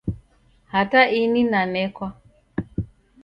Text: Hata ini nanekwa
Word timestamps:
Hata 0.71 1.01
ini 1.19 1.43
nanekwa 1.51 2.07